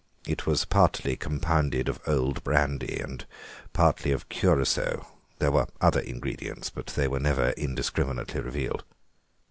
It 0.25 0.47
was 0.47 0.65
partly 0.65 1.15
compounded 1.15 1.87
of 1.87 1.99
old 2.07 2.43
brandy 2.43 2.97
and 2.99 3.23
partly 3.71 4.11
of 4.11 4.29
curaçoa; 4.29 5.05
there 5.37 5.51
were 5.51 5.67
other 5.79 5.99
ingredients, 5.99 6.71
but 6.71 6.87
they 6.87 7.07
were 7.07 7.19
never 7.19 7.51
indiscriminately 7.51 8.41
revealed. 8.41 8.83